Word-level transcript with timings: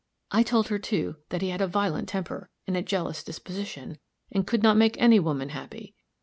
I 0.31 0.41
told 0.41 0.69
her, 0.69 0.79
too, 0.79 1.17
that 1.29 1.43
he 1.43 1.49
had 1.49 1.61
a 1.61 1.67
violent 1.67 2.09
temper, 2.09 2.49
and 2.65 2.75
a 2.75 2.81
jealous 2.81 3.23
disposition, 3.23 3.99
and 4.31 4.47
could 4.47 4.63
not 4.63 4.75
make 4.75 4.99
any 4.99 5.19
woman 5.19 5.49
happy. 5.49 5.93